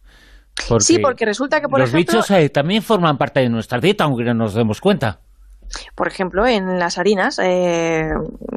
sí, 0.79 0.99
porque 0.99 1.25
resulta 1.25 1.61
que, 1.61 1.67
por 1.67 1.79
los 1.79 1.91
bichos 1.91 2.29
eh, 2.31 2.49
también 2.49 2.81
forman 2.81 3.17
parte 3.17 3.39
de 3.39 3.49
nuestra 3.49 3.79
dieta, 3.79 4.03
aunque 4.03 4.23
no 4.23 4.33
nos 4.33 4.53
demos 4.53 4.81
cuenta. 4.81 5.21
Por 5.95 6.07
ejemplo, 6.07 6.45
en 6.45 6.79
las 6.79 6.97
harinas, 6.97 7.39
eh, 7.39 8.09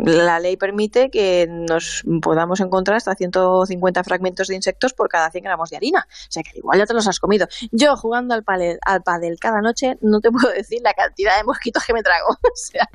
la 0.05 0.41
ley 0.41 0.57
permite 0.57 1.11
que 1.11 1.47
nos 1.49 2.05
podamos 2.23 2.61
encontrar 2.61 2.97
hasta 2.97 3.15
150 3.15 4.05
fragmentos 4.05 4.49
de 4.49 4.55
insectos 4.55 4.95
por 4.95 5.09
cada 5.09 5.31
100 5.31 5.45
gramos 5.45 5.71
de 5.71 5.77
harina. 5.77 6.07
O 6.09 6.31
sea 6.31 6.43
que 6.43 6.59
igual 6.59 6.79
ya 6.79 6.87
te 6.87 6.95
los 6.95 7.07
has 7.09 7.21
comido. 7.21 7.47
Yo 7.73 7.97
jugando 7.97 8.35
al, 8.35 8.45
padel, 8.45 8.79
al 8.85 9.03
padel 9.03 9.39
cada 9.41 9.61
noche 9.61 9.97
no 10.01 10.21
te 10.21 10.31
puedo 10.31 10.53
decir 10.53 10.81
la 10.83 10.95
cantidad 10.95 11.37
de 11.37 11.45
mosquitos 11.45 11.85
que 11.85 11.93
me 11.93 12.03
trago. 12.03 12.37
O 12.49 12.61
sea, 12.61 12.89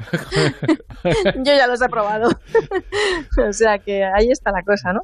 yo 1.37 1.53
ya 1.55 1.67
los 1.67 1.81
he 1.81 1.87
probado. 1.87 2.29
o 3.37 3.53
sea 3.53 3.79
que 3.79 4.03
ahí 4.03 4.29
está 4.29 4.51
la 4.51 4.63
cosa, 4.63 4.93
¿no? 4.93 5.03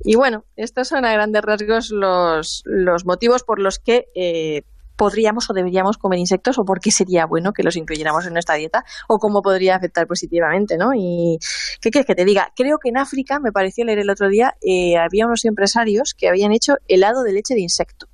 Y 0.00 0.16
bueno, 0.16 0.44
estos 0.56 0.88
son 0.88 1.04
a 1.04 1.12
grandes 1.12 1.42
rasgos 1.42 1.90
los, 1.90 2.62
los 2.66 3.06
motivos 3.06 3.42
por 3.42 3.58
los 3.58 3.78
que 3.78 4.08
eh, 4.14 4.64
podríamos 4.96 5.48
o 5.50 5.52
deberíamos 5.52 5.98
comer 5.98 6.18
insectos 6.18 6.58
o 6.58 6.64
por 6.64 6.80
qué 6.80 6.90
sería 6.90 7.26
bueno 7.26 7.52
que 7.52 7.62
los 7.62 7.76
incluyéramos 7.76 8.26
en 8.26 8.32
nuestra 8.32 8.56
dieta 8.56 8.84
o 9.08 9.18
cómo 9.18 9.42
podría 9.42 9.76
afectar 9.76 10.06
positivamente, 10.06 10.76
¿no? 10.76 10.92
Y 10.94 11.38
¿qué 11.80 11.90
quieres 11.90 12.06
que 12.06 12.14
te 12.14 12.24
diga? 12.24 12.52
Creo 12.56 12.78
que 12.78 12.88
en 12.88 12.98
África, 12.98 13.38
me 13.38 13.52
pareció 13.52 13.84
leer 13.84 14.00
el 14.00 14.10
otro 14.10 14.28
día, 14.28 14.54
eh, 14.62 14.96
había 14.96 15.26
unos 15.26 15.44
empresarios 15.44 16.14
que 16.14 16.28
habían 16.28 16.52
hecho 16.52 16.74
helado 16.88 17.22
de 17.22 17.32
leche 17.32 17.54
de 17.54 17.60
insecto. 17.60 18.06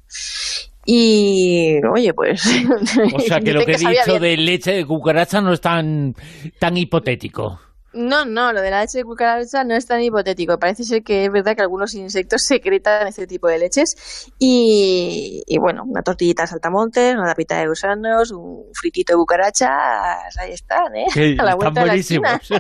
Y, 0.85 1.79
oye, 1.93 2.13
pues... 2.13 2.43
O 3.15 3.21
sea, 3.21 3.41
que 3.41 3.53
lo 3.53 3.65
que 3.65 3.73
he 3.73 3.79
dicho 3.79 4.19
de 4.19 4.37
leche 4.37 4.73
de 4.73 4.85
cucaracha 4.85 5.41
no 5.41 5.53
es 5.53 5.61
tan, 5.61 6.15
tan 6.59 6.77
hipotético. 6.77 7.61
No, 7.95 8.25
no, 8.25 8.53
lo 8.53 8.63
de 8.63 8.71
la 8.71 8.81
leche 8.81 8.99
de 8.99 9.05
cucaracha 9.05 9.65
no 9.65 9.75
es 9.75 9.87
tan 9.87 10.03
hipotético. 10.03 10.59
Parece 10.59 10.85
ser 10.85 11.03
que 11.03 11.25
es 11.25 11.33
verdad 11.33 11.55
que 11.55 11.63
algunos 11.63 11.95
insectos 11.95 12.43
secretan 12.47 13.09
este 13.09 13.27
tipo 13.27 13.49
de 13.49 13.59
leches. 13.59 14.31
Y, 14.39 15.43
bueno, 15.61 15.83
una 15.87 16.03
tortillita 16.03 16.45
de 16.45 16.49
saltamontes, 16.49 17.15
una 17.15 17.27
tapita 17.27 17.59
de 17.59 17.67
gusanos, 17.67 18.33
un 18.33 18.65
fritito 18.73 19.13
de 19.13 19.17
cucarachas, 19.19 20.37
ahí 20.39 20.53
están, 20.53 20.95
¿eh? 20.97 21.37
a 21.39 21.45
la 21.45 21.55
vuelta 21.55 21.83
buenísimos. 21.83 22.31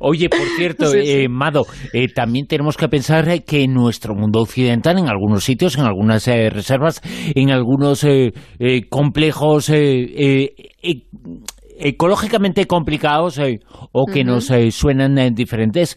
Oye, 0.00 0.28
por 0.28 0.46
cierto, 0.56 0.94
Eh, 0.94 1.28
Mado, 1.28 1.66
eh, 1.92 2.12
también 2.12 2.46
tenemos 2.46 2.76
que 2.76 2.88
pensar 2.88 3.26
que 3.44 3.62
en 3.62 3.74
nuestro 3.74 4.14
mundo 4.14 4.40
occidental, 4.40 4.98
en 4.98 5.08
algunos 5.08 5.44
sitios, 5.44 5.76
en 5.76 5.84
algunas 5.84 6.26
eh, 6.28 6.50
reservas, 6.50 7.00
en 7.34 7.50
algunos 7.50 8.04
eh, 8.04 8.32
complejos 8.88 9.70
ecológicamente 11.78 12.66
complicados 12.66 13.38
eh, 13.38 13.60
o 13.92 14.06
que 14.06 14.24
nos 14.24 14.50
eh, 14.50 14.70
suenan 14.70 15.18
eh, 15.18 15.30
diferentes. 15.32 15.96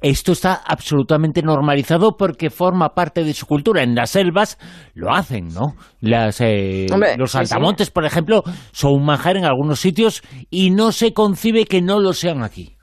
Esto 0.00 0.30
está 0.30 0.54
absolutamente 0.54 1.42
normalizado 1.42 2.16
porque 2.16 2.50
forma 2.50 2.94
parte 2.94 3.24
de 3.24 3.34
su 3.34 3.46
cultura. 3.46 3.82
En 3.82 3.96
las 3.96 4.10
selvas 4.10 4.56
lo 4.94 5.12
hacen, 5.12 5.48
¿no? 5.48 5.74
Las, 6.00 6.40
los 7.16 7.32
saltamontes, 7.32 7.90
por 7.90 8.04
ejemplo, 8.04 8.44
son 8.70 8.92
un 8.92 9.04
manjar 9.04 9.36
en 9.36 9.44
algunos 9.44 9.80
sitios 9.80 10.22
y 10.50 10.70
no 10.70 10.92
se 10.92 11.12
concibe 11.12 11.64
que 11.64 11.82
no 11.82 11.98
lo 11.98 12.12
sean 12.12 12.44
aquí 12.44 12.77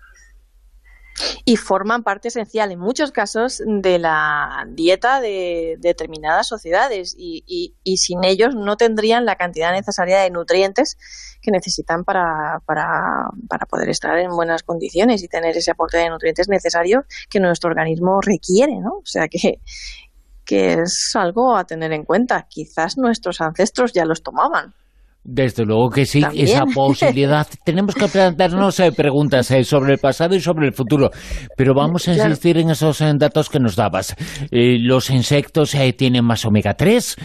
y 1.46 1.58
forman 1.58 2.04
parte 2.04 2.28
esencial 2.28 2.72
en 2.72 2.80
muchos 2.80 3.12
casos 3.12 3.62
de 3.66 4.00
la 4.00 4.66
dieta 4.70 5.22
de 5.22 5.78
determinadas 5.80 6.48
sociedades 6.48 7.16
y, 7.18 7.44
y, 7.84 7.98
sin 7.98 8.24
ellos 8.24 8.56
no 8.56 8.78
tendrían 8.78 9.26
la 9.26 9.36
cantidad 9.36 9.72
necesaria 9.72 10.20
de 10.20 10.30
nutrientes 10.30 10.98
que 11.42 11.52
necesitan 11.52 12.04
para, 12.04 12.62
para, 12.66 13.30
para, 13.48 13.66
poder 13.66 13.90
estar 13.90 14.18
en 14.18 14.32
buenas 14.32 14.64
condiciones 14.64 15.24
y 15.24 15.28
tener 15.28 15.56
ese 15.56 15.72
aporte 15.72 15.98
de 15.98 16.10
nutrientes 16.10 16.50
necesario 16.50 17.06
que 17.30 17.40
nuestro 17.40 17.70
organismo 17.70 18.20
requiere, 18.22 18.80
¿no? 18.80 18.98
O 18.98 19.06
sea 19.06 19.28
que, 19.28 19.60
que 20.44 20.74
es 20.74 21.12
algo 21.16 21.56
a 21.56 21.66
tener 21.66 21.92
en 21.94 22.04
cuenta. 22.04 22.48
Quizás 22.50 22.98
nuestros 22.98 23.42
ancestros 23.42 23.94
ya 23.94 24.06
los 24.06 24.24
tomaban. 24.24 24.74
Desde 25.28 25.66
luego 25.66 25.90
que 25.90 26.06
sí, 26.06 26.22
esa 26.36 26.66
posibilidad. 26.76 27.48
Tenemos 27.64 27.96
que 27.96 28.08
plantearnos 28.08 28.80
eh, 28.80 28.92
preguntas 28.92 29.50
eh, 29.50 29.64
sobre 29.64 29.94
el 29.94 29.98
pasado 29.98 30.36
y 30.36 30.40
sobre 30.40 30.68
el 30.68 30.74
futuro, 30.74 31.10
pero 31.58 31.74
vamos 31.74 32.08
a 32.08 32.14
insistir 32.14 32.60
en 32.60 32.70
esos 32.70 33.02
eh, 33.02 33.12
datos 33.18 33.50
que 33.50 33.60
nos 33.60 33.76
dabas. 33.76 34.16
los 34.52 35.10
insectos 35.10 35.76
tienen 35.98 36.24
más 36.24 36.46
omega 36.46 36.76
3, 36.76 37.16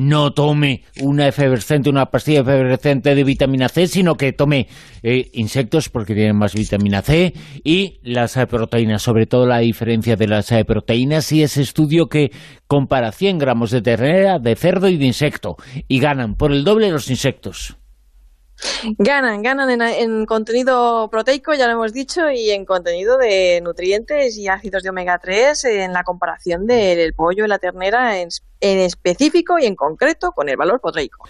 no 0.00 0.32
tome 0.32 0.82
una 1.00 1.28
efervescente, 1.28 1.88
una 1.88 2.06
pastilla 2.06 2.40
efervescente 2.40 3.14
de 3.14 3.22
vitamina 3.22 3.68
C, 3.68 3.86
sino 3.86 4.16
que 4.16 4.32
tome 4.32 4.66
insectos 5.32 5.90
porque 5.90 6.14
tienen 6.14 6.36
más 6.36 6.54
vitamina 6.54 7.02
C 7.02 7.32
y 7.62 8.00
las 8.02 8.34
proteínas, 8.48 9.02
sobre 9.02 9.26
todo 9.26 9.46
la 9.46 9.58
diferencia 9.58 10.16
de 10.16 10.26
las 10.26 10.52
proteínas 10.66 11.30
y 11.30 11.44
ese 11.44 11.62
estudio 11.62 12.06
que 12.06 12.32
compara 12.66 13.12
100 13.12 13.38
gramos 13.38 13.70
de 13.70 13.80
ternera, 13.80 14.38
de 14.38 14.56
cerdo 14.56 14.88
y 14.88 14.96
de 14.96 15.06
insecto. 15.06 15.56
Y 15.86 16.00
ganan 16.00 16.34
por 16.34 16.52
el 16.52 16.64
doble 16.64 16.90
los 16.90 17.08
insectos 17.08 17.27
Ganan, 18.98 19.42
ganan 19.42 19.80
en, 19.80 20.26
contenido 20.26 21.08
proteico, 21.10 21.54
ya 21.54 21.66
lo 21.66 21.74
hemos 21.74 21.92
dicho, 21.92 22.30
y 22.30 22.50
en 22.50 22.64
contenido 22.64 23.16
de 23.16 23.60
nutrientes 23.62 24.36
y 24.36 24.48
ácidos 24.48 24.82
de 24.82 24.90
omega 24.90 25.18
3 25.22 25.64
en 25.64 25.92
la 25.92 26.02
comparación 26.02 26.66
del 26.66 27.12
pollo 27.12 27.44
y 27.44 27.48
la 27.48 27.58
ternera 27.58 28.20
en, 28.20 28.28
específico 28.60 29.58
y 29.60 29.66
en 29.66 29.76
concreto 29.76 30.32
con 30.34 30.48
el 30.48 30.56
valor 30.56 30.80
proteico. 30.80 31.24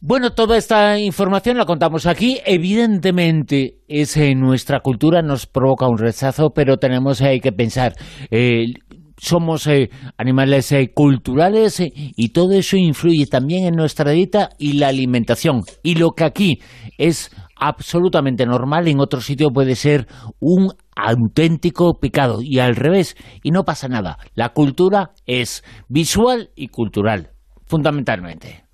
Bueno, 0.00 0.34
toda 0.34 0.56
esta 0.56 0.98
información 0.98 1.56
la 1.56 1.64
contamos 1.64 2.06
aquí. 2.06 2.40
Evidentemente, 2.44 3.78
es 3.86 4.16
en 4.16 4.40
nuestra 4.40 4.80
cultura 4.80 5.22
nos 5.22 5.46
provoca 5.46 5.86
un 5.88 5.96
rechazo, 5.96 6.50
pero 6.50 6.76
tenemos 6.76 7.20
eh, 7.20 7.38
que 7.40 7.52
pensar. 7.52 7.92
Eh, 8.30 8.74
somos 9.22 9.68
eh, 9.68 9.88
animales 10.18 10.72
eh, 10.72 10.90
culturales 10.92 11.78
eh, 11.78 11.92
y 11.94 12.30
todo 12.30 12.52
eso 12.54 12.76
influye 12.76 13.26
también 13.26 13.64
en 13.66 13.76
nuestra 13.76 14.10
dieta 14.10 14.50
y 14.58 14.74
la 14.74 14.88
alimentación. 14.88 15.62
Y 15.84 15.94
lo 15.94 16.10
que 16.10 16.24
aquí 16.24 16.60
es 16.98 17.30
absolutamente 17.54 18.44
normal, 18.46 18.88
en 18.88 18.98
otro 18.98 19.20
sitio 19.20 19.50
puede 19.50 19.76
ser 19.76 20.08
un 20.40 20.72
auténtico 20.96 22.00
pecado 22.00 22.40
y 22.42 22.58
al 22.58 22.74
revés, 22.74 23.16
y 23.44 23.52
no 23.52 23.62
pasa 23.62 23.86
nada. 23.86 24.18
La 24.34 24.48
cultura 24.48 25.12
es 25.24 25.62
visual 25.88 26.50
y 26.56 26.66
cultural, 26.68 27.30
fundamentalmente. 27.66 28.64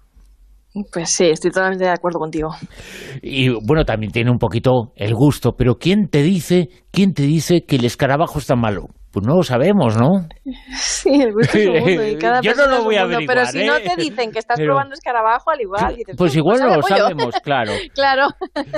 Pues 0.90 1.10
sí, 1.10 1.26
estoy 1.26 1.50
totalmente 1.50 1.84
de 1.84 1.90
acuerdo 1.90 2.20
contigo. 2.20 2.50
Y 3.20 3.50
bueno, 3.50 3.84
también 3.84 4.12
tiene 4.12 4.30
un 4.30 4.38
poquito 4.38 4.92
el 4.96 5.14
gusto, 5.14 5.52
pero 5.58 5.76
¿quién 5.76 6.08
te 6.08 6.22
dice, 6.22 6.68
quién 6.90 7.12
te 7.12 7.24
dice 7.24 7.64
que 7.66 7.76
el 7.76 7.84
escarabajo 7.84 8.38
está 8.38 8.56
malo? 8.56 8.88
Pues 9.10 9.26
no 9.26 9.36
lo 9.36 9.42
sabemos, 9.42 9.96
¿no? 9.96 10.28
Sí, 10.76 11.22
el 11.22 11.32
gusto 11.32 11.56
es 11.56 11.66
un 11.66 11.78
mundo 11.78 12.06
y 12.06 12.16
cada 12.16 12.42
Yo 12.42 12.54
no 12.54 12.66
lo 12.66 12.84
voy 12.84 12.96
a 12.96 13.02
averiguar, 13.02 13.36
Pero 13.36 13.46
si 13.46 13.64
no 13.64 13.76
¿eh? 13.76 13.82
te 13.82 14.00
dicen 14.00 14.30
que 14.30 14.38
estás 14.38 14.60
probando 14.60 14.92
escarabajo, 14.92 15.50
al 15.50 15.60
igual. 15.62 15.96
Dices, 15.96 16.14
pues 16.16 16.36
igual 16.36 16.60
no 16.60 16.76
lo 16.76 16.82
sabemos, 16.82 17.34
claro. 17.42 17.72
claro. 17.94 18.28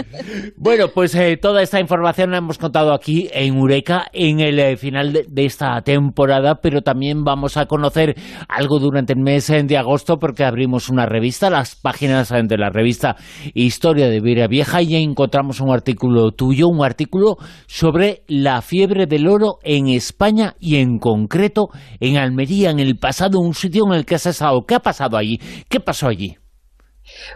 Bueno, 0.57 0.89
pues 0.95 1.15
eh, 1.15 1.37
toda 1.37 1.63
esta 1.63 1.81
información 1.81 2.31
la 2.31 2.39
hemos 2.39 2.59
contado 2.59 2.93
aquí 2.93 3.29
en 3.33 3.57
Eureka 3.57 4.07
en 4.13 4.41
el 4.41 4.59
eh, 4.59 4.77
final 4.77 5.13
de, 5.13 5.45
esta 5.45 5.81
temporada, 5.83 6.57
pero 6.57 6.83
también 6.83 7.25
vamos 7.25 7.57
a 7.57 7.67
conocer 7.67 8.15
algo 8.49 8.79
durante 8.79 9.15
el 9.15 9.21
mes 9.21 9.49
de 9.49 9.77
agosto 9.77 10.19
porque 10.19 10.45
abrimos 10.45 10.89
una 10.89 11.07
revista, 11.07 11.51
las 11.51 11.75
páginas 11.75 12.29
de 12.31 12.59
la 12.59 12.71
revista 12.71 13.17
Historia 13.55 14.09
de 14.09 14.21
Vira 14.21 14.47
Vieja 14.47 14.83
y 14.83 14.95
encontramos 14.97 15.61
un 15.61 15.71
artículo 15.71 16.31
tuyo, 16.33 16.69
un 16.69 16.85
artículo 16.85 17.37
sobre 17.67 18.23
la 18.29 18.63
fiebre 18.63 19.07
del 19.07 19.27
oro 19.27 19.59
en 19.63 19.89
España 19.89 20.21
y 20.59 20.77
en 20.77 20.99
concreto 20.99 21.69
en 22.01 22.17
Almería, 22.17 22.71
en 22.71 22.81
el 22.81 22.99
pasado, 22.99 23.41
un 23.41 23.55
sitio 23.55 23.85
en 23.87 23.95
el 23.95 24.07
que 24.07 24.15
has 24.15 24.27
estado. 24.27 24.65
¿Qué 24.67 24.75
ha 24.75 24.81
pasado 24.81 25.17
allí? 25.17 25.41
¿Qué 25.69 25.81
pasó 25.81 26.09
allí? 26.09 26.37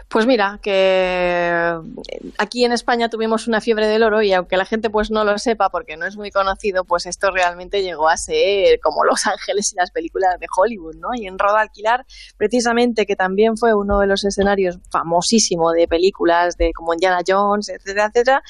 Pues 0.09 0.25
mira, 0.25 0.59
que 0.61 1.73
aquí 2.37 2.63
en 2.63 2.71
España 2.71 3.09
tuvimos 3.09 3.47
una 3.47 3.61
fiebre 3.61 3.87
del 3.87 4.03
oro 4.03 4.21
y 4.21 4.33
aunque 4.33 4.57
la 4.57 4.65
gente 4.65 4.89
pues 4.89 5.11
no 5.11 5.23
lo 5.23 5.37
sepa 5.37 5.69
porque 5.69 5.97
no 5.97 6.05
es 6.05 6.15
muy 6.15 6.31
conocido, 6.31 6.83
pues 6.85 7.05
esto 7.05 7.31
realmente 7.31 7.81
llegó 7.81 8.07
a 8.07 8.17
ser 8.17 8.79
como 8.81 9.03
Los 9.03 9.25
Ángeles 9.27 9.73
y 9.73 9.75
las 9.77 9.91
películas 9.91 10.39
de 10.39 10.47
Hollywood, 10.55 10.95
¿no? 10.95 11.09
Y 11.15 11.27
en 11.27 11.37
Roda 11.37 11.61
Alquilar, 11.61 12.05
precisamente, 12.37 13.05
que 13.05 13.15
también 13.15 13.57
fue 13.57 13.73
uno 13.73 13.99
de 13.99 14.07
los 14.07 14.23
escenarios 14.23 14.79
famosísimos 14.91 15.73
de 15.73 15.87
películas 15.87 16.55
de 16.57 16.71
como 16.73 16.93
Indiana 16.93 17.19
Jones, 17.27 17.69
etcétera, 17.69 18.09
etcétera, 18.13 18.41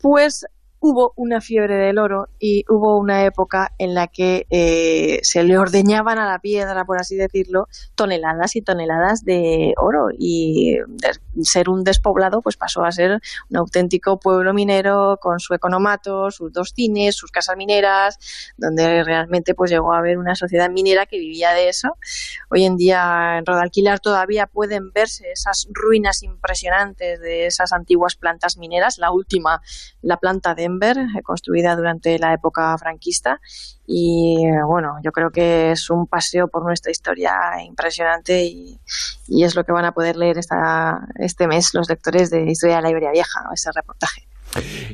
pues 0.00 0.46
hubo 0.86 1.14
una 1.16 1.40
fiebre 1.40 1.76
del 1.76 1.98
oro 1.98 2.28
y 2.38 2.62
hubo 2.68 2.98
una 2.98 3.24
época 3.24 3.72
en 3.78 3.94
la 3.94 4.06
que 4.06 4.46
eh, 4.50 5.18
se 5.22 5.42
le 5.42 5.56
ordeñaban 5.56 6.18
a 6.18 6.26
la 6.26 6.40
piedra, 6.40 6.84
por 6.84 7.00
así 7.00 7.16
decirlo, 7.16 7.68
toneladas 7.94 8.54
y 8.54 8.60
toneladas 8.60 9.24
de 9.24 9.72
oro 9.78 10.08
y 10.12 10.76
de 10.86 11.12
ser 11.42 11.70
un 11.70 11.84
despoblado 11.84 12.42
pues 12.42 12.58
pasó 12.58 12.84
a 12.84 12.92
ser 12.92 13.18
un 13.48 13.56
auténtico 13.56 14.20
pueblo 14.20 14.52
minero 14.52 15.16
con 15.22 15.40
su 15.40 15.54
economato, 15.54 16.30
sus 16.30 16.52
dos 16.52 16.74
cines, 16.76 17.16
sus 17.16 17.30
casas 17.30 17.56
mineras, 17.56 18.18
donde 18.58 19.04
realmente 19.04 19.54
pues 19.54 19.70
llegó 19.70 19.94
a 19.94 20.00
haber 20.00 20.18
una 20.18 20.34
sociedad 20.34 20.68
minera 20.68 21.06
que 21.06 21.18
vivía 21.18 21.54
de 21.54 21.70
eso. 21.70 21.96
Hoy 22.50 22.66
en 22.66 22.76
día 22.76 23.38
en 23.38 23.46
Rodalquilar 23.46 24.00
todavía 24.00 24.46
pueden 24.46 24.92
verse 24.92 25.32
esas 25.32 25.66
ruinas 25.70 26.22
impresionantes 26.22 27.20
de 27.20 27.46
esas 27.46 27.72
antiguas 27.72 28.16
plantas 28.16 28.58
mineras, 28.58 28.98
la 28.98 29.10
última, 29.10 29.62
la 30.02 30.18
planta 30.18 30.54
de 30.54 30.73
eh, 30.82 31.22
construida 31.22 31.76
durante 31.76 32.18
la 32.18 32.32
época 32.32 32.76
franquista. 32.78 33.40
Y 33.86 34.36
bueno, 34.66 34.96
yo 35.02 35.12
creo 35.12 35.30
que 35.30 35.72
es 35.72 35.90
un 35.90 36.06
paseo 36.06 36.48
por 36.48 36.64
nuestra 36.64 36.90
historia 36.90 37.34
impresionante 37.62 38.44
y, 38.44 38.80
es 39.28 39.54
lo 39.54 39.64
que 39.64 39.72
van 39.72 39.84
a 39.84 39.92
poder 39.92 40.16
leer 40.16 40.38
esta, 40.38 41.06
este 41.16 41.46
mes 41.46 41.74
los 41.74 41.88
lectores 41.88 42.30
de 42.30 42.50
Historia 42.50 42.76
de 42.76 42.82
la 42.82 42.90
Iberia 42.90 43.10
Vieja, 43.10 43.40
ese 43.52 43.70
reportaje. 43.72 44.26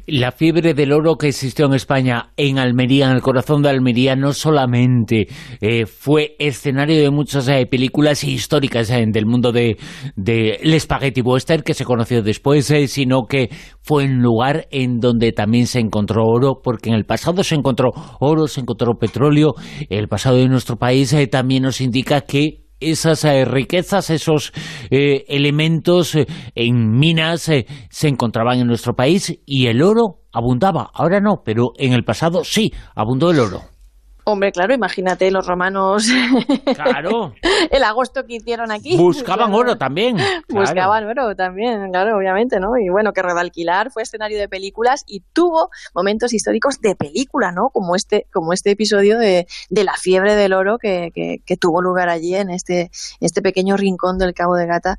La 0.07 0.33
fiebre 0.33 0.75
del 0.75 0.93
oro 0.93 1.17
que 1.17 1.29
existió 1.29 1.67
en 1.67 1.75
España, 1.75 2.33
en 2.37 2.59
Almería, 2.59 3.07
en 3.07 3.12
el 3.12 3.23
corazón 3.23 3.62
de 3.62 3.69
Almería, 3.69 4.17
no 4.17 4.33
solamente 4.33 5.29
eh, 5.61 5.87
fue 5.87 6.37
escenario 6.38 7.00
de 7.00 7.11
muchas 7.11 7.49
eh, 7.49 7.67
películas 7.67 8.25
históricas 8.25 8.90
eh, 8.90 9.05
del 9.09 9.26
mundo 9.26 9.52
del 9.52 9.76
de, 10.17 10.81
Spaghetti 10.81 11.21
Western, 11.21 11.62
que 11.62 11.75
se 11.75 11.85
conoció 11.85 12.23
después, 12.23 12.73
sino 12.87 13.26
que 13.29 13.50
fue 13.83 14.05
un 14.05 14.23
lugar 14.23 14.67
en 14.71 14.99
donde 14.99 15.33
también 15.33 15.67
se 15.67 15.81
encontró 15.81 16.25
oro, 16.25 16.61
porque 16.62 16.90
en 16.90 16.97
el 16.97 17.05
pasado 17.05 17.45
se 17.45 17.55
encontró 17.55 17.90
oro, 18.21 18.49
se 18.49 18.61
encontró 18.61 18.95
petróleo. 18.95 19.55
El 19.88 20.09
pasado 20.09 20.37
de 20.37 20.49
nuestro 20.49 20.76
país 20.76 21.14
también 21.31 21.62
nos 21.62 21.81
indica 21.81 22.23
que 22.23 22.69
esas 22.80 23.25
eh, 23.25 23.44
riquezas, 23.44 24.10
esos 24.10 24.52
eh, 24.90 25.25
elementos 25.28 26.14
eh, 26.14 26.26
en 26.54 26.99
minas 26.99 27.42
se 27.42 28.08
encontraban 28.08 28.58
en 28.58 28.66
nuestro 28.66 28.94
país 28.94 29.38
y 29.46 29.66
el 29.66 29.82
oro 29.82 30.20
abundaba. 30.32 30.90
Ahora 30.94 31.20
no, 31.20 31.42
pero 31.44 31.72
en 31.76 31.92
el 31.92 32.04
pasado 32.04 32.44
sí, 32.44 32.72
abundó 32.94 33.30
el 33.30 33.40
oro. 33.40 33.69
Hombre, 34.30 34.52
claro, 34.52 34.75
imagínate 34.75 35.30
los 35.30 35.46
romanos. 35.46 36.06
Claro. 36.75 37.34
el 37.70 37.82
agosto 37.82 38.25
que 38.25 38.34
hicieron 38.37 38.70
aquí. 38.70 38.96
Buscaban 38.96 39.52
oro 39.52 39.76
también. 39.76 40.16
Buscaban 40.49 41.04
oro 41.04 41.34
también, 41.34 41.90
claro, 41.90 42.16
obviamente, 42.16 42.58
¿no? 42.58 42.76
Y 42.78 42.88
bueno, 42.88 43.12
que 43.12 43.22
Redalquilar 43.22 43.90
fue 43.90 44.02
escenario 44.02 44.38
de 44.38 44.49
películas 44.49 45.04
y 45.06 45.22
tuvo 45.32 45.70
momentos 45.94 46.32
históricos 46.32 46.80
de 46.80 46.94
película, 46.94 47.52
¿no? 47.52 47.70
Como 47.70 47.96
este, 47.96 48.26
como 48.32 48.52
este 48.52 48.70
episodio 48.70 49.18
de, 49.18 49.46
de 49.68 49.84
la 49.84 49.94
fiebre 49.94 50.37
del 50.37 50.52
oro 50.52 50.78
que, 50.78 51.10
que, 51.14 51.42
que, 51.44 51.56
tuvo 51.56 51.82
lugar 51.82 52.08
allí 52.08 52.34
en 52.34 52.50
este, 52.50 52.90
este 53.20 53.42
pequeño 53.42 53.76
rincón 53.76 54.18
del 54.18 54.34
Cabo 54.34 54.54
de 54.54 54.66
Gata 54.66 54.99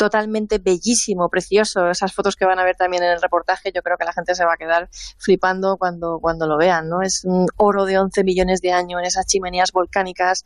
totalmente 0.00 0.56
bellísimo, 0.56 1.28
precioso. 1.28 1.90
Esas 1.90 2.14
fotos 2.14 2.34
que 2.34 2.46
van 2.46 2.58
a 2.58 2.64
ver 2.64 2.74
también 2.74 3.02
en 3.02 3.10
el 3.10 3.20
reportaje, 3.20 3.70
yo 3.70 3.82
creo 3.82 3.98
que 3.98 4.06
la 4.06 4.14
gente 4.14 4.34
se 4.34 4.46
va 4.46 4.54
a 4.54 4.56
quedar 4.56 4.88
flipando 5.18 5.76
cuando, 5.76 6.20
cuando 6.22 6.46
lo 6.46 6.56
vean, 6.56 6.88
¿no? 6.88 7.02
Es 7.02 7.22
un 7.26 7.46
oro 7.58 7.84
de 7.84 7.98
11 7.98 8.24
millones 8.24 8.62
de 8.62 8.72
años 8.72 8.98
en 8.98 9.04
esas 9.04 9.26
chimeneas 9.26 9.72
volcánicas, 9.72 10.42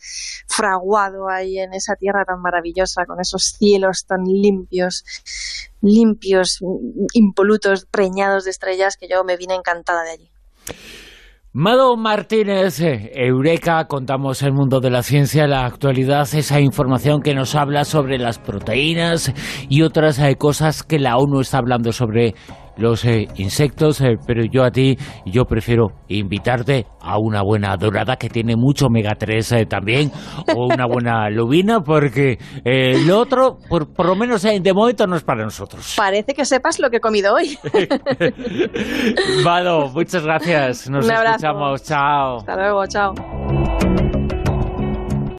fraguado 0.49 1.29
ahí 1.29 1.61
en 1.61 1.73
esa 1.73 1.95
tierra 1.95 2.25
tan 2.25 2.43
maravillosa, 2.43 3.07
con 3.07 3.21
esos 3.21 3.55
cielos 3.57 4.07
tan 4.07 4.25
limpios, 4.25 5.05
limpios, 5.81 6.59
impolutos, 7.13 7.87
preñados 7.87 8.43
de 8.47 8.51
estrellas, 8.51 8.97
que 8.97 9.07
yo 9.07 9.23
me 9.23 9.37
vine 9.37 9.55
encantada 9.55 10.03
de 10.03 10.11
allí. 10.11 10.31
Mado 11.57 11.97
Martínez, 11.97 12.81
eh, 12.81 13.13
Eureka, 13.15 13.85
contamos 13.85 14.43
el 14.43 14.53
mundo 14.53 14.81
de 14.81 14.91
la 14.91 15.05
ciencia, 15.05 15.47
la 15.47 15.65
actualidad, 15.67 16.23
esa 16.35 16.59
información 16.59 17.23
que 17.23 17.33
nos 17.33 17.55
habla 17.55 17.85
sobre 17.85 18.19
las 18.19 18.41
proteínas 18.41 19.33
y 19.69 19.83
otras 19.83 20.19
eh, 20.19 20.35
cosas 20.35 20.83
que 20.83 20.99
la 20.99 21.17
ONU 21.17 21.39
está 21.39 21.59
hablando 21.59 21.93
sobre 21.93 22.35
los 22.77 23.05
eh, 23.05 23.29
insectos, 23.37 24.01
eh, 24.01 24.17
pero 24.27 24.45
yo 24.45 24.65
a 24.65 24.71
ti, 24.71 24.97
yo 25.27 25.45
prefiero 25.45 25.89
invitarte 26.09 26.87
a 27.01 27.19
una 27.19 27.43
buena 27.43 27.77
dorada 27.77 28.17
que 28.17 28.29
tiene 28.29 28.57
mucho 28.57 28.87
omega 28.87 29.15
3 29.19 29.53
eh, 29.53 29.67
también, 29.67 30.11
o 30.55 30.67
una 30.67 30.87
buena 30.87 31.29
lubina, 31.31 31.81
porque 31.81 32.39
lo 33.07 33.19
otro, 33.19 33.59
por, 33.69 33.93
por 33.93 34.07
lo 34.07 34.17
menos 34.17 34.43
de 34.43 34.73
momento, 34.73 35.07
no 35.07 35.17
es 35.17 35.25
para 35.25 35.45
nosotros. 35.45 35.95
Parece 35.97 36.35
que 36.35 36.45
sepas 36.45 36.79
lo 36.79 36.91
que 36.91 36.99
he 36.99 37.01
comido 37.01 37.35
hoy. 37.35 37.59
Vado, 39.45 39.89
muchas 39.93 40.25
gracias. 40.25 40.89
Nos 40.91 41.09
escuchamos. 41.09 41.83
Chao. 41.83 42.37
Hasta 42.39 42.57
luego, 42.57 42.87
chao. 42.87 44.24